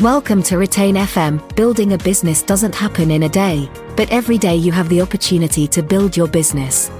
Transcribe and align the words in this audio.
Welcome 0.00 0.42
to 0.44 0.56
Retain 0.56 0.94
FM. 0.94 1.54
Building 1.56 1.92
a 1.92 1.98
business 1.98 2.42
doesn't 2.42 2.74
happen 2.74 3.10
in 3.10 3.24
a 3.24 3.28
day, 3.28 3.68
but 3.98 4.10
every 4.10 4.38
day 4.38 4.56
you 4.56 4.72
have 4.72 4.88
the 4.88 5.02
opportunity 5.02 5.68
to 5.68 5.82
build 5.82 6.16
your 6.16 6.26
business. 6.26 6.90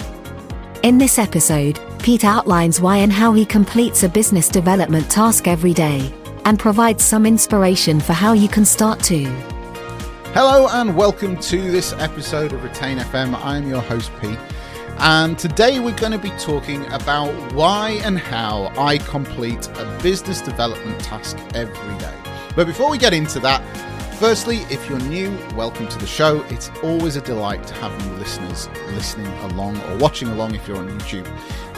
In 0.82 0.98
this 0.98 1.18
episode, 1.18 1.80
Pete 2.00 2.26
outlines 2.26 2.78
why 2.78 2.98
and 2.98 3.10
how 3.10 3.32
he 3.32 3.46
completes 3.46 4.02
a 4.02 4.08
business 4.10 4.50
development 4.50 5.10
task 5.10 5.48
every 5.48 5.72
day 5.72 6.12
and 6.44 6.58
provides 6.58 7.02
some 7.02 7.24
inspiration 7.24 8.00
for 8.00 8.12
how 8.12 8.34
you 8.34 8.48
can 8.48 8.66
start 8.66 9.00
too. 9.00 9.24
Hello 10.34 10.68
and 10.70 10.94
welcome 10.94 11.38
to 11.38 11.70
this 11.70 11.94
episode 11.94 12.52
of 12.52 12.62
Retain 12.62 12.98
FM. 12.98 13.34
I'm 13.42 13.66
your 13.66 13.80
host, 13.80 14.12
Pete. 14.20 14.38
And 14.98 15.38
today 15.38 15.80
we're 15.80 15.96
going 15.96 16.12
to 16.12 16.18
be 16.18 16.32
talking 16.32 16.84
about 16.92 17.32
why 17.54 17.92
and 18.04 18.18
how 18.18 18.70
I 18.76 18.98
complete 18.98 19.68
a 19.78 19.98
business 20.02 20.42
development 20.42 21.00
task 21.00 21.38
every 21.54 21.96
day. 21.96 22.29
But 22.56 22.66
before 22.66 22.90
we 22.90 22.98
get 22.98 23.14
into 23.14 23.38
that, 23.40 23.62
firstly, 24.18 24.58
if 24.70 24.88
you're 24.88 24.98
new, 24.98 25.30
welcome 25.54 25.86
to 25.86 25.98
the 25.98 26.06
show. 26.06 26.42
It's 26.48 26.68
always 26.82 27.14
a 27.14 27.20
delight 27.20 27.64
to 27.68 27.74
have 27.74 27.96
new 28.06 28.14
listeners 28.16 28.68
listening 28.88 29.28
along 29.50 29.80
or 29.82 29.98
watching 29.98 30.28
along 30.28 30.56
if 30.56 30.66
you're 30.66 30.76
on 30.76 30.88
YouTube. 30.88 31.26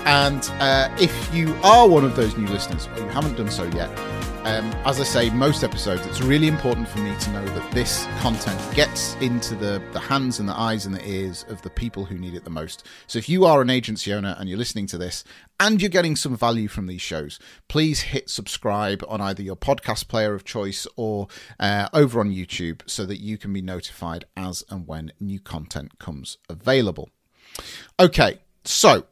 And 0.06 0.42
uh, 0.60 0.88
if 0.98 1.32
you 1.34 1.54
are 1.62 1.86
one 1.86 2.04
of 2.04 2.16
those 2.16 2.36
new 2.36 2.46
listeners 2.46 2.88
or 2.88 3.00
you 3.00 3.08
haven't 3.08 3.36
done 3.36 3.50
so 3.50 3.64
yet, 3.64 3.90
um, 4.44 4.72
as 4.84 5.00
I 5.00 5.04
say, 5.04 5.30
most 5.30 5.62
episodes, 5.62 6.04
it's 6.04 6.20
really 6.20 6.48
important 6.48 6.88
for 6.88 6.98
me 6.98 7.14
to 7.16 7.30
know 7.30 7.44
that 7.44 7.70
this 7.70 8.06
content 8.18 8.60
gets 8.74 9.14
into 9.16 9.54
the, 9.54 9.80
the 9.92 10.00
hands 10.00 10.40
and 10.40 10.48
the 10.48 10.58
eyes 10.58 10.84
and 10.84 10.92
the 10.92 11.08
ears 11.08 11.44
of 11.48 11.62
the 11.62 11.70
people 11.70 12.04
who 12.04 12.18
need 12.18 12.34
it 12.34 12.42
the 12.42 12.50
most. 12.50 12.84
So 13.06 13.20
if 13.20 13.28
you 13.28 13.44
are 13.44 13.62
an 13.62 13.70
agency 13.70 14.12
owner 14.12 14.34
and 14.36 14.48
you're 14.48 14.58
listening 14.58 14.86
to 14.88 14.98
this 14.98 15.22
and 15.60 15.80
you're 15.80 15.88
getting 15.88 16.16
some 16.16 16.36
value 16.36 16.66
from 16.66 16.88
these 16.88 17.00
shows, 17.00 17.38
please 17.68 18.00
hit 18.00 18.28
subscribe 18.28 19.04
on 19.06 19.20
either 19.20 19.44
your 19.44 19.54
podcast 19.54 20.08
player 20.08 20.34
of 20.34 20.44
choice 20.44 20.88
or 20.96 21.28
uh, 21.60 21.88
over 21.92 22.18
on 22.18 22.30
YouTube 22.30 22.82
so 22.86 23.06
that 23.06 23.20
you 23.20 23.38
can 23.38 23.52
be 23.52 23.62
notified 23.62 24.24
as 24.36 24.64
and 24.68 24.88
when 24.88 25.12
new 25.20 25.38
content 25.38 26.00
comes 26.00 26.38
available. 26.48 27.10
Okay, 28.00 28.40
so 28.64 29.04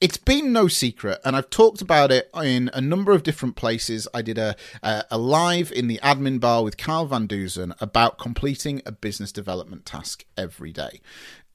it's 0.00 0.18
been 0.18 0.52
no 0.52 0.68
secret, 0.68 1.20
and 1.24 1.34
I've 1.34 1.48
talked 1.48 1.80
about 1.80 2.12
it 2.12 2.30
in 2.34 2.70
a 2.74 2.80
number 2.80 3.12
of 3.12 3.22
different 3.22 3.56
places. 3.56 4.06
I 4.12 4.22
did 4.22 4.36
a, 4.36 4.54
a, 4.82 5.04
a 5.12 5.18
live 5.18 5.72
in 5.72 5.88
the 5.88 5.98
admin 6.02 6.38
bar 6.38 6.62
with 6.62 6.76
Kyle 6.76 7.06
Van 7.06 7.26
Deusen 7.26 7.74
about 7.80 8.18
completing 8.18 8.82
a 8.84 8.92
business 8.92 9.32
development 9.32 9.86
task 9.86 10.24
every 10.36 10.72
day. 10.72 11.00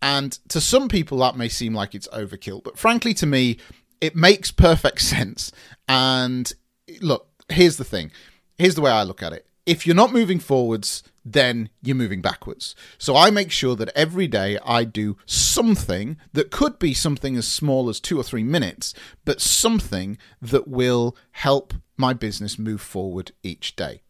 And 0.02 0.32
to 0.50 0.60
some 0.60 0.90
people, 0.90 1.20
that 1.20 1.38
may 1.38 1.50
seem 1.50 1.76
like 1.76 1.94
it's 1.94 2.08
overkill, 2.08 2.64
but 2.64 2.80
frankly, 2.80 3.14
to 3.16 3.28
me, 3.28 3.58
it 4.00 4.16
makes 4.16 4.52
perfect 4.52 5.02
sense. 5.02 5.52
And 5.88 6.52
look, 7.00 7.28
here's 7.50 7.78
the 7.78 7.84
thing 7.84 8.12
here's 8.58 8.76
the 8.76 8.82
way 8.82 8.92
I 8.92 9.04
look 9.04 9.24
at 9.24 9.34
it. 9.34 9.48
If 9.66 9.86
you're 9.86 9.96
not 9.96 10.14
moving 10.14 10.40
forwards, 10.40 11.04
then 11.24 11.70
you're 11.82 11.96
moving 11.96 12.22
backwards. 12.22 12.76
So 12.98 13.16
I 13.16 13.30
make 13.30 13.52
sure 13.52 13.76
that 13.76 13.92
every 13.96 14.28
day 14.28 14.58
I 14.66 14.84
do 14.84 15.18
something 15.26 16.18
that 16.34 16.52
could 16.52 16.80
be 16.80 16.94
something 16.94 17.36
as 17.36 17.48
small 17.48 17.90
as 17.90 18.00
two 18.00 18.20
or 18.20 18.24
three 18.24 18.44
minutes, 18.44 18.94
but 19.26 19.42
something 19.42 20.18
that 20.42 20.68
will 20.68 21.16
help 21.32 21.74
my 21.98 22.14
business 22.14 22.58
move 22.58 22.82
forward 22.82 23.32
each 23.44 23.76
day. 23.76 24.02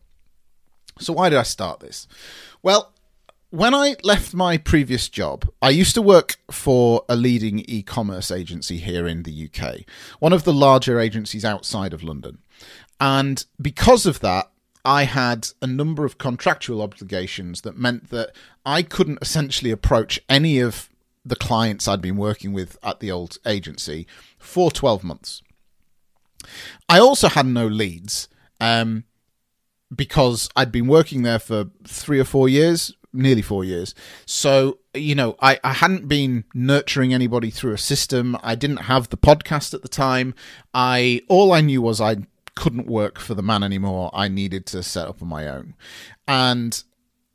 So, 0.99 1.13
why 1.13 1.29
did 1.29 1.39
I 1.39 1.43
start 1.43 1.79
this? 1.79 2.07
Well, 2.61 2.93
when 3.49 3.73
I 3.73 3.95
left 4.03 4.33
my 4.33 4.57
previous 4.57 5.09
job, 5.09 5.49
I 5.61 5.71
used 5.71 5.93
to 5.95 6.01
work 6.01 6.37
for 6.49 7.03
a 7.09 7.15
leading 7.15 7.59
e 7.67 7.83
commerce 7.83 8.31
agency 8.31 8.77
here 8.77 9.07
in 9.07 9.23
the 9.23 9.49
UK, 9.49 9.81
one 10.19 10.31
of 10.31 10.45
the 10.45 10.53
larger 10.53 10.99
agencies 10.99 11.43
outside 11.43 11.93
of 11.93 12.03
London. 12.03 12.39
And 12.99 13.43
because 13.61 14.05
of 14.05 14.19
that, 14.21 14.51
I 14.83 15.03
had 15.03 15.49
a 15.61 15.67
number 15.67 16.05
of 16.05 16.17
contractual 16.17 16.81
obligations 16.81 17.61
that 17.61 17.77
meant 17.77 18.09
that 18.09 18.31
I 18.65 18.83
couldn't 18.83 19.19
essentially 19.21 19.71
approach 19.71 20.19
any 20.27 20.59
of 20.59 20.89
the 21.23 21.35
clients 21.35 21.87
I'd 21.87 22.01
been 22.01 22.17
working 22.17 22.53
with 22.53 22.77
at 22.83 22.99
the 22.99 23.11
old 23.11 23.37
agency 23.45 24.07
for 24.37 24.71
12 24.71 25.03
months. 25.03 25.41
I 26.89 26.99
also 26.99 27.29
had 27.29 27.45
no 27.45 27.67
leads 27.67 28.27
um, 28.59 29.03
because 29.95 30.49
I'd 30.55 30.71
been 30.71 30.87
working 30.87 31.21
there 31.21 31.39
for 31.39 31.65
three 31.85 32.19
or 32.19 32.23
four 32.23 32.49
years, 32.49 32.95
nearly 33.13 33.41
four 33.41 33.63
years. 33.63 33.93
So, 34.25 34.79
you 34.93 35.13
know, 35.15 35.35
I, 35.39 35.59
I 35.63 35.73
hadn't 35.73 36.07
been 36.07 36.45
nurturing 36.53 37.13
anybody 37.13 37.51
through 37.51 37.73
a 37.73 37.77
system. 37.77 38.35
I 38.41 38.55
didn't 38.55 38.83
have 38.83 39.09
the 39.09 39.17
podcast 39.17 39.73
at 39.73 39.81
the 39.81 39.89
time. 39.89 40.33
I 40.73 41.21
all 41.27 41.51
I 41.51 41.61
knew 41.61 41.81
was 41.81 42.01
I'd 42.01 42.25
couldn't 42.55 42.87
work 42.87 43.19
for 43.19 43.33
the 43.33 43.43
man 43.43 43.63
anymore. 43.63 44.09
I 44.13 44.27
needed 44.27 44.65
to 44.67 44.83
set 44.83 45.07
up 45.07 45.21
on 45.21 45.27
my 45.27 45.47
own. 45.47 45.75
And 46.27 46.83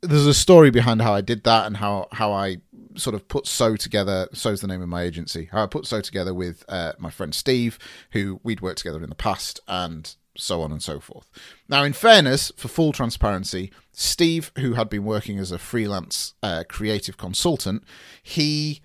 there's 0.01 0.27
a 0.27 0.33
story 0.33 0.69
behind 0.69 1.01
how 1.01 1.13
I 1.13 1.21
did 1.21 1.43
that 1.43 1.65
and 1.65 1.77
how, 1.77 2.07
how 2.11 2.31
I 2.31 2.57
sort 2.95 3.15
of 3.15 3.27
put 3.27 3.47
So 3.47 3.75
together. 3.75 4.27
So's 4.33 4.61
the 4.61 4.67
name 4.67 4.81
of 4.81 4.89
my 4.89 5.03
agency. 5.03 5.49
How 5.51 5.63
I 5.63 5.67
put 5.67 5.85
So 5.85 6.01
together 6.01 6.33
with 6.33 6.63
uh, 6.67 6.93
my 6.99 7.09
friend 7.09 7.33
Steve, 7.33 7.79
who 8.11 8.39
we'd 8.43 8.61
worked 8.61 8.79
together 8.79 9.03
in 9.03 9.09
the 9.09 9.15
past, 9.15 9.59
and 9.67 10.15
so 10.35 10.61
on 10.61 10.71
and 10.71 10.81
so 10.81 10.99
forth. 10.99 11.29
Now, 11.67 11.83
in 11.83 11.93
fairness, 11.93 12.51
for 12.55 12.67
full 12.67 12.93
transparency, 12.93 13.71
Steve, 13.91 14.51
who 14.59 14.73
had 14.73 14.89
been 14.89 15.03
working 15.03 15.39
as 15.39 15.51
a 15.51 15.57
freelance 15.57 16.35
uh, 16.43 16.63
creative 16.69 17.17
consultant, 17.17 17.83
he 18.21 18.81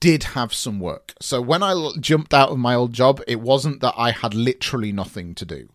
did 0.00 0.24
have 0.24 0.52
some 0.52 0.80
work. 0.80 1.14
So 1.20 1.40
when 1.40 1.62
I 1.62 1.90
jumped 2.00 2.34
out 2.34 2.50
of 2.50 2.58
my 2.58 2.74
old 2.74 2.92
job, 2.92 3.20
it 3.26 3.40
wasn't 3.40 3.80
that 3.80 3.94
I 3.96 4.10
had 4.10 4.34
literally 4.34 4.92
nothing 4.92 5.34
to 5.36 5.44
do. 5.44 5.68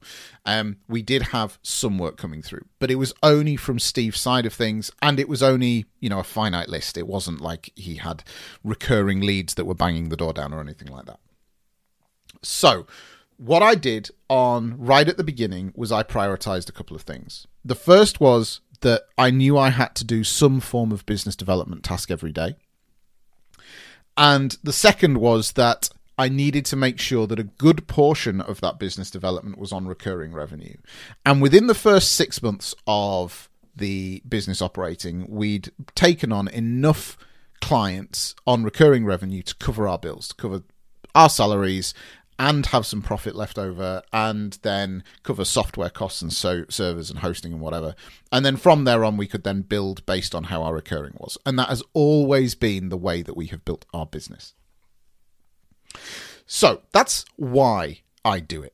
Um, 0.46 0.78
we 0.88 1.02
did 1.02 1.22
have 1.22 1.60
some 1.64 1.98
work 1.98 2.18
coming 2.18 2.42
through, 2.42 2.66
but 2.80 2.92
it 2.92 2.96
was 2.96 3.14
only 3.24 3.56
from 3.56 3.80
Steve's 3.80 4.20
side 4.20 4.46
of 4.46 4.54
things, 4.54 4.92
and 5.02 5.20
it 5.20 5.30
was 5.30 5.42
only 5.44 5.86
you 6.00 6.10
know 6.10 6.20
a 6.20 6.24
finite 6.24 6.70
list. 6.70 6.98
It 6.98 7.08
wasn't 7.08 7.42
like 7.42 7.72
he 7.76 7.96
had 7.96 8.24
recurring 8.64 9.22
leads 9.22 9.54
that 9.56 9.66
were 9.66 9.76
banging 9.76 10.10
the 10.10 10.18
door 10.18 10.34
down 10.34 10.54
or 10.54 10.60
anything 10.60 10.90
like 10.90 11.06
that. 11.06 11.20
So 12.42 12.88
what 13.38 13.64
I 13.64 13.76
did 13.76 14.10
on 14.30 14.76
right 14.78 15.08
at 15.08 15.18
the 15.18 15.24
beginning 15.24 15.74
was 15.76 15.92
I 15.92 16.04
prioritized 16.04 16.70
a 16.70 16.74
couple 16.74 16.96
of 16.96 17.04
things. 17.04 17.48
The 17.64 17.76
first 17.76 18.20
was 18.20 18.62
that 18.82 19.04
I 19.18 19.32
knew 19.32 19.58
I 19.58 19.70
had 19.70 19.96
to 19.96 20.04
do 20.04 20.24
some 20.24 20.60
form 20.60 20.92
of 20.92 21.06
business 21.06 21.36
development 21.36 21.84
task 21.84 22.12
every 22.12 22.32
day. 22.32 22.56
And 24.18 24.58
the 24.64 24.74
second 24.74 25.18
was 25.18 25.54
that 25.54 25.90
I 26.18 26.30
needed 26.30 26.66
to 26.66 26.76
make 26.76 27.00
sure 27.00 27.26
that 27.28 27.40
a 27.40 27.44
good 27.44 27.88
portion 27.88 28.42
of 28.42 28.62
that 28.62 28.78
business 28.78 29.10
development 29.10 29.58
was 29.58 29.72
on 29.72 29.88
recurring 29.88 30.34
revenue. 30.34 30.76
And 31.26 31.42
within 31.42 31.68
the 31.68 31.74
first 31.74 32.12
six 32.12 32.44
months 32.44 32.76
of 32.86 33.50
the 33.76 34.22
business 34.28 34.62
operating, 34.62 35.26
we'd 35.30 35.72
taken 35.96 36.32
on 36.32 36.48
enough 36.50 37.18
clients 37.62 38.36
on 38.46 38.64
recurring 38.64 39.06
revenue 39.06 39.42
to 39.44 39.56
cover 39.56 39.88
our 39.88 39.98
bills, 39.98 40.28
to 40.30 40.36
cover 40.36 40.64
our 41.16 41.30
salaries 41.30 41.94
and 42.42 42.66
have 42.66 42.88
some 42.88 43.04
profit 43.04 43.36
left 43.36 43.60
over 43.60 44.02
and 44.12 44.58
then 44.64 45.04
cover 45.22 45.46
software 45.46 45.92
costs 45.92 46.24
and 46.24 46.34
so 46.34 46.66
servers 46.70 47.12
and 47.12 47.20
hosting 47.20 47.54
and 47.54 47.62
whatever. 47.62 47.94
And 48.32 48.44
then 48.44 48.58
from 48.58 48.84
there 48.84 49.06
on 49.06 49.16
we 49.16 49.28
could 49.28 49.44
then 49.44 49.62
build 49.62 50.04
based 50.08 50.34
on 50.34 50.46
how 50.46 50.64
our 50.64 50.74
recurring 50.74 51.14
was. 51.20 51.38
And 51.46 51.60
that 51.60 51.70
has 51.70 51.84
always 51.94 52.56
been 52.56 52.90
the 52.90 52.98
way 52.98 53.22
that 53.22 53.38
we 53.38 53.46
have 53.48 53.64
built 53.64 53.86
our 53.94 54.08
business. 54.08 54.56
So 56.48 56.82
that's 56.92 57.26
why 57.36 58.02
i 58.26 58.40
do 58.40 58.64
it. 58.64 58.74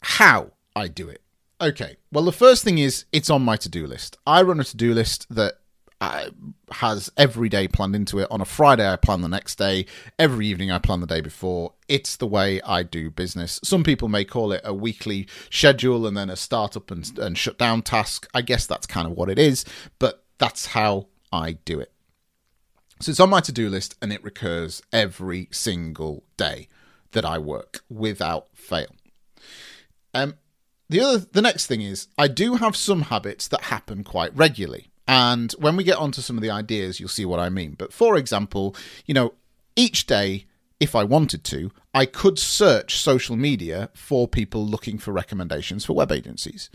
How 0.00 0.52
i 0.74 0.88
do 0.88 1.10
it. 1.10 1.20
Okay 1.60 1.98
well 2.10 2.24
the 2.24 2.32
first 2.32 2.64
thing 2.64 2.78
is 2.78 3.04
it's 3.12 3.28
on 3.28 3.42
my 3.42 3.56
to-do 3.56 3.86
list. 3.86 4.16
I 4.26 4.40
run 4.40 4.58
a 4.58 4.64
to-do 4.64 4.94
list 4.94 5.26
that 5.28 5.59
has 6.00 7.10
every 7.16 7.48
day 7.48 7.68
planned 7.68 7.94
into 7.94 8.18
it. 8.18 8.28
On 8.30 8.40
a 8.40 8.46
Friday, 8.46 8.90
I 8.90 8.96
plan 8.96 9.20
the 9.20 9.28
next 9.28 9.56
day. 9.56 9.86
Every 10.18 10.46
evening, 10.46 10.70
I 10.70 10.78
plan 10.78 11.00
the 11.00 11.06
day 11.06 11.20
before. 11.20 11.74
It's 11.88 12.16
the 12.16 12.26
way 12.26 12.60
I 12.62 12.82
do 12.82 13.10
business. 13.10 13.60
Some 13.62 13.84
people 13.84 14.08
may 14.08 14.24
call 14.24 14.52
it 14.52 14.62
a 14.64 14.72
weekly 14.72 15.28
schedule 15.50 16.06
and 16.06 16.16
then 16.16 16.30
a 16.30 16.36
startup 16.36 16.90
and, 16.90 17.18
and 17.18 17.36
shut 17.36 17.58
down 17.58 17.82
task. 17.82 18.28
I 18.32 18.40
guess 18.40 18.66
that's 18.66 18.86
kind 18.86 19.06
of 19.06 19.12
what 19.12 19.28
it 19.28 19.38
is, 19.38 19.64
but 19.98 20.24
that's 20.38 20.66
how 20.66 21.08
I 21.32 21.52
do 21.52 21.80
it. 21.80 21.92
So 23.00 23.10
it's 23.10 23.20
on 23.20 23.30
my 23.30 23.40
to 23.40 23.52
do 23.52 23.68
list 23.68 23.96
and 24.00 24.12
it 24.12 24.24
recurs 24.24 24.82
every 24.92 25.48
single 25.50 26.24
day 26.36 26.68
that 27.12 27.24
I 27.24 27.38
work 27.38 27.80
without 27.88 28.48
fail. 28.54 28.94
Um, 30.14 30.34
the 30.88 31.00
other, 31.00 31.18
the 31.18 31.42
next 31.42 31.66
thing 31.66 31.82
is 31.82 32.08
I 32.18 32.28
do 32.28 32.56
have 32.56 32.76
some 32.76 33.02
habits 33.02 33.48
that 33.48 33.64
happen 33.64 34.04
quite 34.04 34.36
regularly. 34.36 34.89
And 35.10 35.50
when 35.58 35.74
we 35.74 35.82
get 35.82 35.98
onto 35.98 36.20
some 36.20 36.36
of 36.36 36.42
the 36.42 36.50
ideas, 36.50 37.00
you'll 37.00 37.08
see 37.08 37.24
what 37.24 37.40
I 37.40 37.48
mean. 37.48 37.74
But 37.76 37.92
for 37.92 38.16
example, 38.16 38.76
you 39.06 39.12
know, 39.12 39.34
each 39.74 40.06
day, 40.06 40.46
if 40.78 40.94
I 40.94 41.02
wanted 41.02 41.42
to, 41.46 41.72
I 41.92 42.06
could 42.06 42.38
search 42.38 42.96
social 42.96 43.34
media 43.34 43.90
for 43.92 44.28
people 44.28 44.64
looking 44.64 44.98
for 44.98 45.10
recommendations 45.10 45.84
for 45.84 45.94
web 45.94 46.12
agencies. 46.12 46.70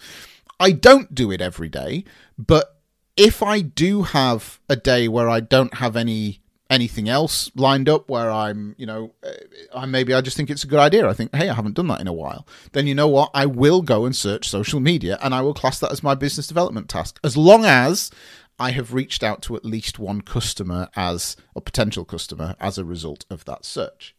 I 0.59 0.71
don't 0.71 1.15
do 1.15 1.31
it 1.31 1.39
every 1.39 1.69
day, 1.69 2.03
but 2.37 2.81
if 3.15 3.41
I 3.41 3.61
do 3.61 4.03
have 4.03 4.59
a 4.67 4.75
day 4.75 5.07
where 5.07 5.29
I 5.29 5.39
don't 5.39 5.75
have 5.75 5.95
any 5.95 6.41
anything 6.69 7.07
else 7.07 7.51
lined 7.55 7.87
up 7.87 8.09
where 8.09 8.31
I'm, 8.31 8.75
you 8.77 8.85
know, 8.85 9.13
uh, 9.23 9.31
I 9.75 9.85
maybe 9.85 10.13
I 10.13 10.21
just 10.21 10.35
think 10.35 10.49
it's 10.49 10.63
a 10.63 10.67
good 10.67 10.79
idea. 10.79 11.07
I 11.07 11.13
think, 11.13 11.33
hey, 11.35 11.49
I 11.49 11.53
haven't 11.53 11.75
done 11.75 11.87
that 11.87 12.01
in 12.01 12.07
a 12.07 12.13
while. 12.13 12.47
Then 12.71 12.87
you 12.87 12.95
know 12.95 13.07
what? 13.07 13.31
I 13.33 13.45
will 13.45 13.81
go 13.81 14.05
and 14.05 14.15
search 14.15 14.49
social 14.49 14.79
media 14.79 15.17
and 15.21 15.33
I 15.33 15.41
will 15.41 15.53
class 15.53 15.79
that 15.79 15.91
as 15.91 16.03
my 16.03 16.15
business 16.15 16.47
development 16.47 16.89
task. 16.89 17.19
As 17.23 17.37
long 17.37 17.65
as 17.65 18.11
I 18.57 18.71
have 18.71 18.93
reached 18.93 19.23
out 19.23 19.41
to 19.43 19.55
at 19.55 19.65
least 19.65 19.99
one 19.99 20.21
customer 20.21 20.89
as 20.95 21.35
a 21.55 21.61
potential 21.61 22.05
customer 22.05 22.55
as 22.59 22.77
a 22.77 22.85
result 22.85 23.25
of 23.29 23.45
that 23.45 23.65
search. 23.65 24.15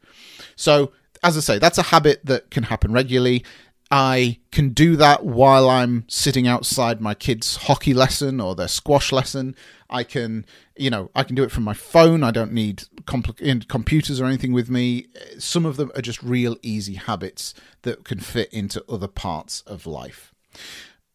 So, 0.55 0.93
as 1.23 1.37
I 1.37 1.41
say, 1.41 1.59
that's 1.59 1.79
a 1.79 1.85
habit 1.85 2.21
that 2.25 2.51
can 2.51 2.65
happen 2.65 2.93
regularly. 2.93 3.45
I 3.91 4.41
can 4.51 4.71
do 4.71 4.97
that 4.97 5.25
while 5.25 5.69
I'm 5.71 6.05
sitting 6.09 6.49
outside 6.49 7.01
my 7.01 7.15
kids' 7.15 7.57
hockey 7.57 7.95
lesson 7.95 8.41
or 8.41 8.55
their 8.55 8.69
squash 8.69 9.13
lesson. 9.13 9.55
I 9.89 10.03
can, 10.03 10.45
you 10.77 10.91
know, 10.91 11.11
I 11.15 11.23
can 11.23 11.37
do 11.37 11.45
it 11.45 11.53
from 11.53 11.63
my 11.63 11.75
phone. 11.75 12.25
I 12.25 12.33
don't 12.33 12.53
need 12.53 12.85
compl- 13.05 13.69
computers 13.69 14.21
or 14.21 14.25
anything 14.25 14.53
with 14.53 14.69
me. 14.69 15.07
Some 15.39 15.65
of 15.65 15.77
them 15.77 15.93
are 15.95 16.03
just 16.03 16.23
real 16.23 16.57
easy 16.63 16.95
habits 16.95 17.55
that 17.83 18.05
can 18.05 18.19
fit 18.19 18.53
into 18.53 18.85
other 18.89 19.09
parts 19.09 19.61
of 19.63 19.87
life. 19.87 20.35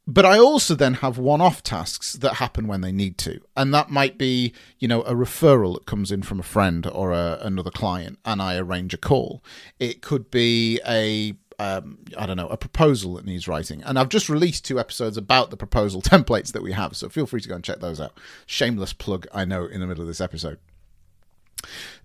But 0.07 0.25
I 0.25 0.39
also 0.39 0.73
then 0.73 0.95
have 0.95 1.17
one 1.17 1.41
off 1.41 1.61
tasks 1.61 2.13
that 2.13 2.35
happen 2.35 2.67
when 2.67 2.81
they 2.81 2.91
need 2.91 3.17
to. 3.19 3.39
And 3.55 3.73
that 3.73 3.91
might 3.91 4.17
be, 4.17 4.53
you 4.79 4.87
know, 4.87 5.03
a 5.03 5.13
referral 5.13 5.75
that 5.75 5.85
comes 5.85 6.11
in 6.11 6.23
from 6.23 6.39
a 6.39 6.43
friend 6.43 6.87
or 6.87 7.11
a, 7.11 7.37
another 7.41 7.69
client 7.69 8.17
and 8.25 8.41
I 8.41 8.57
arrange 8.57 8.93
a 8.93 8.97
call. 8.97 9.43
It 9.79 10.01
could 10.01 10.31
be 10.31 10.81
a 10.87 11.33
um, 11.61 11.99
I 12.17 12.25
don't 12.25 12.37
know, 12.37 12.47
a 12.47 12.57
proposal 12.57 13.13
that 13.15 13.25
needs 13.25 13.47
writing. 13.47 13.83
And 13.83 13.99
I've 13.99 14.09
just 14.09 14.29
released 14.29 14.65
two 14.65 14.79
episodes 14.79 15.15
about 15.15 15.51
the 15.51 15.57
proposal 15.57 16.01
templates 16.13 16.51
that 16.53 16.63
we 16.63 16.71
have, 16.71 16.95
so 16.95 17.07
feel 17.07 17.27
free 17.27 17.41
to 17.41 17.49
go 17.49 17.55
and 17.55 17.63
check 17.63 17.79
those 17.79 18.01
out. 18.01 18.13
Shameless 18.47 18.93
plug, 18.93 19.27
I 19.31 19.45
know, 19.45 19.65
in 19.65 19.79
the 19.79 19.85
middle 19.85 20.01
of 20.01 20.07
this 20.07 20.21
episode. 20.21 20.57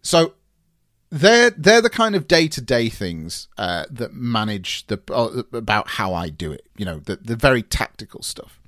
So 0.02 0.34
they're 1.10 1.50
they're 1.50 1.80
the 1.80 1.88
kind 1.88 2.14
of 2.14 2.28
day 2.28 2.48
to 2.48 2.60
day 2.60 2.90
things 2.90 3.48
uh, 3.56 3.86
that 3.90 4.12
manage 4.12 4.86
the 4.88 5.00
uh, 5.10 5.42
about 5.56 5.88
how 5.88 6.12
I 6.12 6.28
do 6.28 6.52
it. 6.52 6.66
You 6.76 6.84
know, 6.84 6.98
the 6.98 7.16
the 7.16 7.36
very 7.36 7.62
tactical 7.62 8.22
stuff. 8.22 8.60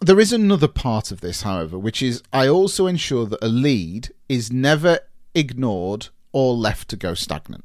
There 0.00 0.20
is 0.20 0.32
another 0.32 0.68
part 0.68 1.10
of 1.10 1.20
this, 1.20 1.42
however, 1.42 1.78
which 1.78 2.00
is 2.00 2.22
I 2.32 2.48
also 2.48 2.86
ensure 2.86 3.26
that 3.26 3.44
a 3.44 3.48
lead 3.48 4.10
is 4.28 4.50
never 4.50 5.00
ignored 5.34 6.08
or 6.32 6.54
left 6.54 6.88
to 6.90 6.96
go 6.96 7.12
stagnant. 7.12 7.64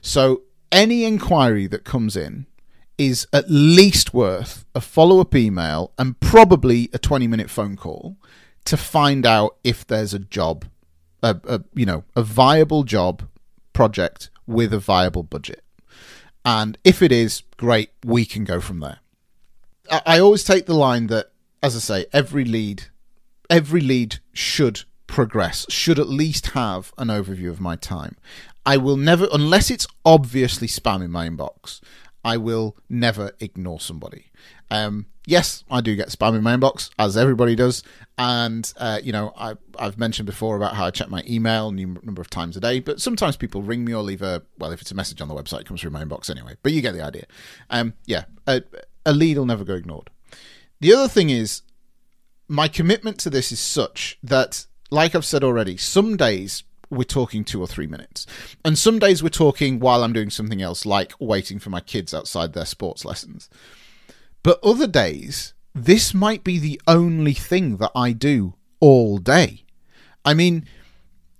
So 0.00 0.42
any 0.76 1.04
inquiry 1.04 1.66
that 1.66 1.84
comes 1.84 2.16
in 2.16 2.46
is 2.98 3.26
at 3.32 3.46
least 3.48 4.12
worth 4.12 4.66
a 4.74 4.80
follow 4.80 5.20
up 5.20 5.34
email 5.34 5.92
and 5.98 6.20
probably 6.20 6.90
a 6.92 6.98
20 6.98 7.26
minute 7.26 7.50
phone 7.50 7.76
call 7.76 8.16
to 8.66 8.76
find 8.76 9.24
out 9.24 9.56
if 9.64 9.86
there's 9.86 10.12
a 10.12 10.18
job, 10.18 10.66
a, 11.22 11.36
a, 11.48 11.62
you 11.74 11.86
know, 11.86 12.04
a 12.14 12.22
viable 12.22 12.84
job 12.84 13.22
project 13.72 14.30
with 14.46 14.72
a 14.72 14.78
viable 14.78 15.22
budget. 15.22 15.62
And 16.44 16.78
if 16.84 17.00
it 17.02 17.10
is, 17.10 17.42
great, 17.56 17.90
we 18.04 18.24
can 18.26 18.44
go 18.44 18.60
from 18.60 18.80
there. 18.80 18.98
I, 19.90 20.02
I 20.06 20.18
always 20.18 20.44
take 20.44 20.66
the 20.66 20.74
line 20.74 21.06
that, 21.06 21.32
as 21.62 21.74
I 21.74 21.78
say, 21.78 22.06
every 22.12 22.44
lead, 22.44 22.84
every 23.48 23.80
lead 23.80 24.20
should 24.34 24.82
progress, 25.06 25.64
should 25.70 25.98
at 25.98 26.08
least 26.08 26.48
have 26.48 26.92
an 26.98 27.08
overview 27.08 27.48
of 27.48 27.60
my 27.60 27.76
time. 27.76 28.16
I 28.66 28.76
will 28.76 28.96
never, 28.96 29.28
unless 29.32 29.70
it's 29.70 29.86
obviously 30.04 30.66
spam 30.66 31.02
in 31.02 31.10
my 31.12 31.28
inbox, 31.28 31.80
I 32.24 32.36
will 32.36 32.76
never 32.90 33.30
ignore 33.38 33.78
somebody. 33.78 34.32
Um, 34.68 35.06
yes, 35.24 35.62
I 35.70 35.80
do 35.80 35.94
get 35.94 36.08
spam 36.08 36.36
in 36.36 36.42
my 36.42 36.56
inbox, 36.56 36.90
as 36.98 37.16
everybody 37.16 37.54
does, 37.54 37.84
and 38.18 38.70
uh, 38.78 38.98
you 39.00 39.12
know 39.12 39.32
I, 39.36 39.54
have 39.78 39.96
mentioned 39.96 40.26
before 40.26 40.56
about 40.56 40.74
how 40.74 40.86
I 40.86 40.90
check 40.90 41.08
my 41.08 41.22
email 41.28 41.68
a 41.68 41.72
number 41.72 42.20
of 42.20 42.28
times 42.28 42.56
a 42.56 42.60
day. 42.60 42.80
But 42.80 43.00
sometimes 43.00 43.36
people 43.36 43.62
ring 43.62 43.84
me 43.84 43.94
or 43.94 44.02
leave 44.02 44.22
a 44.22 44.42
well, 44.58 44.72
if 44.72 44.80
it's 44.80 44.90
a 44.90 44.96
message 44.96 45.20
on 45.20 45.28
the 45.28 45.34
website, 45.34 45.60
it 45.60 45.66
comes 45.66 45.80
through 45.80 45.92
my 45.92 46.02
inbox 46.02 46.28
anyway. 46.28 46.56
But 46.64 46.72
you 46.72 46.82
get 46.82 46.94
the 46.94 47.04
idea. 47.04 47.26
Um, 47.70 47.94
yeah, 48.06 48.24
a, 48.48 48.62
a 49.04 49.12
lead 49.12 49.38
will 49.38 49.46
never 49.46 49.64
go 49.64 49.74
ignored. 49.74 50.10
The 50.80 50.92
other 50.92 51.08
thing 51.08 51.30
is, 51.30 51.62
my 52.48 52.66
commitment 52.66 53.18
to 53.20 53.30
this 53.30 53.52
is 53.52 53.60
such 53.60 54.18
that, 54.24 54.66
like 54.90 55.14
I've 55.14 55.24
said 55.24 55.44
already, 55.44 55.76
some 55.76 56.16
days 56.16 56.64
we're 56.90 57.04
talking 57.04 57.44
two 57.44 57.60
or 57.60 57.66
three 57.66 57.86
minutes. 57.86 58.26
And 58.64 58.78
some 58.78 58.98
days 58.98 59.22
we're 59.22 59.28
talking 59.30 59.78
while 59.80 60.02
I'm 60.02 60.12
doing 60.12 60.30
something 60.30 60.62
else, 60.62 60.86
like 60.86 61.12
waiting 61.18 61.58
for 61.58 61.70
my 61.70 61.80
kids 61.80 62.14
outside 62.14 62.52
their 62.52 62.64
sports 62.64 63.04
lessons. 63.04 63.48
But 64.42 64.62
other 64.62 64.86
days, 64.86 65.54
this 65.74 66.14
might 66.14 66.44
be 66.44 66.58
the 66.58 66.80
only 66.86 67.34
thing 67.34 67.78
that 67.78 67.90
I 67.94 68.12
do 68.12 68.54
all 68.80 69.18
day. 69.18 69.64
I 70.24 70.34
mean, 70.34 70.66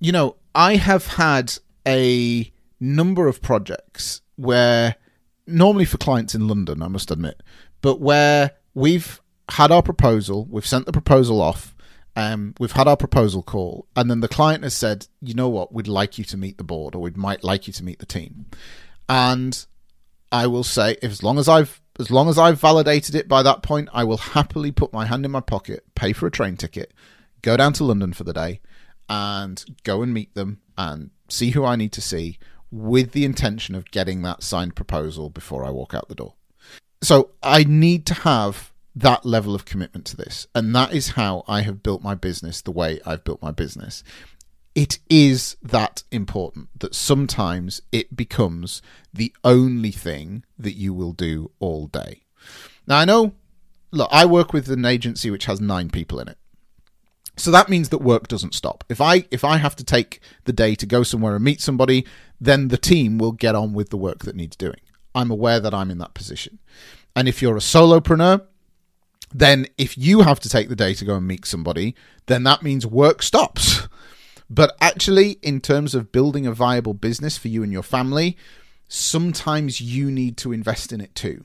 you 0.01 0.13
know, 0.13 0.37
I 0.55 0.77
have 0.77 1.07
had 1.07 1.55
a 1.87 2.53
number 2.81 3.29
of 3.29 3.43
projects 3.43 4.23
where, 4.37 4.97
normally 5.47 5.85
for 5.85 5.99
clients 5.99 6.35
in 6.35 6.49
London, 6.49 6.83
I 6.83 6.89
must 6.89 7.11
admit, 7.11 7.43
but 7.81 8.01
where 8.01 8.53
we've 8.75 9.21
had 9.51 9.71
our 9.71 9.83
proposal, 9.83 10.47
we've 10.51 10.67
sent 10.67 10.87
the 10.87 10.93
proposal 10.93 11.41
off, 11.41 11.76
um, 12.17 12.55
we've 12.59 12.73
had 12.73 12.89
our 12.89 12.97
proposal 12.97 13.43
call, 13.43 13.87
and 13.95 14.11
then 14.11 14.21
the 14.21 14.29
client 14.29 14.65
has 14.65 14.75
said, 14.75 15.07
you 15.21 15.35
know 15.35 15.51
what, 15.51 15.73
we'd 15.73 15.87
like 15.87 16.17
you 16.17 16.25
to 16.25 16.37
meet 16.37 16.57
the 16.57 16.65
board, 16.65 16.95
or 16.95 17.03
we 17.03 17.11
might 17.11 17.45
like 17.45 17.67
you 17.67 17.73
to 17.75 17.85
meet 17.85 17.99
the 17.99 18.07
team. 18.07 18.47
And 19.09 19.65
I 20.33 20.47
will 20.47 20.65
say, 20.65 20.97
as 21.03 21.23
long 21.23 21.39
as 21.39 21.49
I've 21.49 21.81
as 21.99 22.11
long 22.11 22.29
as 22.29 22.39
I've 22.39 22.61
validated 22.61 23.15
it 23.15 23.29
by 23.29 23.43
that 23.43 23.63
point, 23.63 23.89
I 23.93 24.05
will 24.05 24.19
happily 24.19 24.71
put 24.71 24.93
my 24.93 25.07
hand 25.07 25.25
in 25.25 25.31
my 25.31 25.41
pocket, 25.41 25.85
pay 25.95 26.13
for 26.13 26.27
a 26.27 26.31
train 26.31 26.57
ticket, 26.57 26.93
go 27.43 27.57
down 27.57 27.73
to 27.75 27.85
London 27.85 28.13
for 28.13 28.25
the 28.25 28.35
day, 28.35 28.61
and 29.09 29.65
go 29.85 30.03
and 30.03 30.13
meet 30.13 30.35
them 30.35 30.61
and 30.77 31.11
see 31.29 31.51
who 31.51 31.65
I 31.65 31.77
need 31.77 31.93
to 31.93 32.03
see 32.03 32.39
with 32.71 33.13
the 33.13 33.25
intention 33.25 33.75
of 33.75 33.91
getting 33.91 34.23
that 34.23 34.43
signed 34.43 34.77
proposal 34.77 35.31
before 35.31 35.65
I 35.65 35.71
walk 35.71 35.95
out 35.95 36.09
the 36.09 36.15
door. 36.15 36.35
So 37.03 37.31
I 37.43 37.65
need 37.65 38.05
to 38.07 38.15
have 38.15 38.73
that 38.97 39.27
level 39.27 39.55
of 39.55 39.67
commitment 39.67 40.07
to 40.07 40.17
this. 40.17 40.47
And 40.55 40.75
that 40.75 40.93
is 40.95 41.11
how 41.11 41.45
I 41.47 41.61
have 41.61 41.83
built 41.83 42.03
my 42.03 42.15
business 42.15 42.63
the 42.63 42.71
way 42.71 42.99
I've 43.05 43.25
built 43.25 43.43
my 43.43 43.51
business. 43.51 44.03
It 44.75 44.99
is 45.11 45.57
that 45.63 46.03
important 46.11 46.69
that 46.81 46.95
sometimes 46.95 47.83
it 47.93 48.17
becomes 48.17 48.81
the 49.13 49.35
only 49.45 49.91
thing 49.91 50.45
that 50.59 50.75
you 50.75 50.95
will 50.95 51.13
do 51.13 51.51
all 51.61 51.87
day. 51.87 52.23
Now, 52.87 52.99
I 52.99 53.05
know, 53.05 53.35
look, 53.91 54.09
I 54.11 54.25
work 54.25 54.55
with 54.55 54.71
an 54.71 54.85
agency 54.87 55.31
which 55.31 55.45
has 55.45 55.61
nine 55.61 55.91
people 55.91 56.19
in 56.19 56.29
it. 56.29 56.39
So 57.39 57.51
that 57.51 57.69
means 57.69 57.91
that 57.91 57.99
work 57.99 58.29
doesn't 58.29 58.55
stop. 58.55 58.83
If 58.89 58.99
I 59.01 59.27
if 59.31 59.45
I 59.45 59.59
have 59.59 59.77
to 59.77 59.85
take 59.85 60.21
the 60.45 60.55
day 60.55 60.75
to 60.75 60.87
go 60.87 61.03
somewhere 61.03 61.35
and 61.35 61.45
meet 61.45 61.61
somebody, 61.61 62.07
then 62.41 62.69
the 62.69 62.79
team 62.79 63.19
will 63.19 63.33
get 63.33 63.55
on 63.55 63.75
with 63.75 63.91
the 63.91 63.99
work 63.99 64.21
that 64.21 64.37
needs 64.37 64.57
doing. 64.57 64.81
I'm 65.15 65.31
aware 65.31 65.61
that 65.61 65.75
I'm 65.75 65.91
in 65.91 65.99
that 65.99 66.15
position. 66.15 66.61
And 67.15 67.29
if 67.29 67.43
you're 67.43 67.57
a 67.57 67.61
solopreneur, 67.61 68.43
then 69.39 69.67
if 69.77 69.99
you 69.99 70.23
have 70.23 70.41
to 70.41 70.49
take 70.49 70.71
the 70.71 70.77
day 70.77 70.95
to 70.95 71.05
go 71.05 71.17
and 71.17 71.27
meet 71.27 71.45
somebody, 71.45 71.95
then 72.25 72.43
that 72.45 72.63
means 72.63 72.87
work 72.87 73.23
stops. 73.23 73.87
But 74.49 74.75
actually, 74.81 75.33
in 75.43 75.61
terms 75.61 75.95
of 75.95 76.11
building 76.11 76.47
a 76.47 76.53
viable 76.53 76.95
business 76.95 77.37
for 77.37 77.49
you 77.49 77.63
and 77.63 77.71
your 77.73 77.83
family, 77.83 78.37
sometimes 78.89 79.81
you 79.81 80.11
need 80.11 80.37
to 80.39 80.53
invest 80.53 80.91
in 80.93 81.01
it 81.03 81.15
too. 81.15 81.45